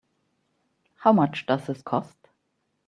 How 1.01 1.13
much 1.13 1.45
does 1.45 1.67
this 1.67 1.83
cost? 1.83 2.17